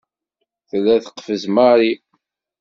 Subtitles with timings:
[0.69, 1.91] Tella teqfez Mary.